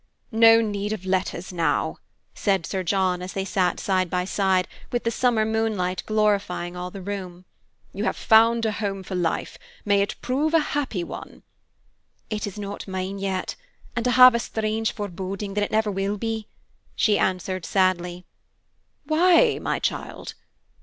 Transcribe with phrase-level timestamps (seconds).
[0.33, 1.97] "No need of letters now,"
[2.33, 6.89] said Sir John, as they sat side by side, with the summer moonlight glorifying all
[6.89, 7.45] the room.
[7.93, 11.43] "You have found a home for life; may it prove a happy one."
[12.31, 13.53] "It is not mine yet,
[13.95, 16.47] and I have a strange foreboding that it never will be,"
[16.95, 18.25] she answered sadly.
[19.05, 20.33] "Why, my child?"